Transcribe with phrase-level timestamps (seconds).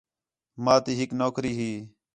[0.63, 1.71] ماں تی ہِک نوکری ہی